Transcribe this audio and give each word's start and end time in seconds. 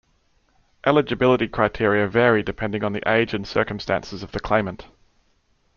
Eligibility 0.83 1.47
criteria 1.47 2.07
vary 2.07 2.41
depending 2.41 2.83
on 2.83 2.91
the 2.91 3.07
age 3.07 3.35
and 3.35 3.47
circumstances 3.47 4.23
of 4.23 4.31
the 4.31 4.39
claimant. 4.39 4.87